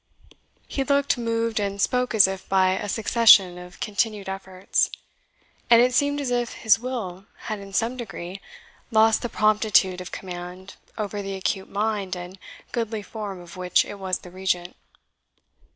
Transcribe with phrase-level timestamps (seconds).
[0.67, 4.89] He looked, moved, and spoke as if by a succession of continued efforts;
[5.69, 8.41] and it seemed as if his will had in some degree
[8.89, 12.39] lost the promptitude of command over the acute mind and
[12.71, 14.75] goodly form of which it was the regent.